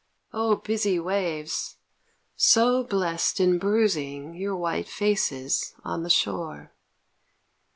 [0.33, 1.75] O busy waves!
[2.35, 6.71] so blest in bruising Your white faces On the shore.